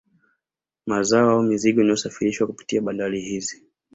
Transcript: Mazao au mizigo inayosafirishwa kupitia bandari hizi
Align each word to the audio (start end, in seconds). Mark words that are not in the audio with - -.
Mazao 0.85 1.29
au 1.31 1.41
mizigo 1.43 1.81
inayosafirishwa 1.81 2.47
kupitia 2.47 2.81
bandari 2.81 3.21
hizi 3.21 3.63